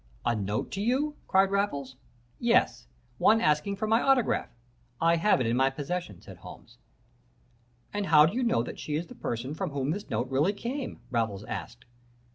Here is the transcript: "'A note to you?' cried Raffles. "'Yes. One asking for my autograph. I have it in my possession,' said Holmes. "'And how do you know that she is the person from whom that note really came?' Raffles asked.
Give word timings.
"'A 0.25 0.35
note 0.35 0.71
to 0.71 0.81
you?' 0.81 1.15
cried 1.27 1.51
Raffles. 1.51 1.95
"'Yes. 2.39 2.87
One 3.19 3.39
asking 3.39 3.75
for 3.75 3.85
my 3.85 4.01
autograph. 4.01 4.49
I 4.99 5.17
have 5.17 5.39
it 5.39 5.45
in 5.45 5.55
my 5.55 5.69
possession,' 5.69 6.21
said 6.23 6.37
Holmes. 6.37 6.79
"'And 7.93 8.07
how 8.07 8.25
do 8.25 8.33
you 8.33 8.41
know 8.41 8.63
that 8.63 8.79
she 8.79 8.95
is 8.95 9.05
the 9.05 9.13
person 9.13 9.53
from 9.53 9.69
whom 9.69 9.91
that 9.91 10.09
note 10.09 10.27
really 10.31 10.53
came?' 10.53 11.01
Raffles 11.11 11.43
asked. 11.43 11.85